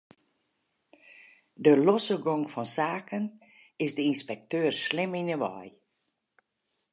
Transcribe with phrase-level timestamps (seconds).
[1.63, 3.23] De losse gong fan saken
[3.85, 5.69] is de ynspekteur slim yn 'e wei.